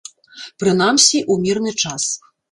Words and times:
Прынамсі 0.61 1.17
ў 1.31 1.43
мірны 1.43 1.73
час. 1.83 2.03